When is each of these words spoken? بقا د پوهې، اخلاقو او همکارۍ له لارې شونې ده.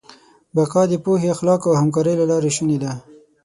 بقا 0.55 0.81
د 0.89 0.93
پوهې، 1.03 1.27
اخلاقو 1.35 1.67
او 1.71 1.75
همکارۍ 1.81 2.13
له 2.17 2.25
لارې 2.31 2.51
شونې 2.57 2.77
ده. 2.83 2.91